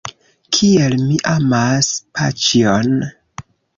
[0.55, 2.91] Kiel mi amas paĉjon!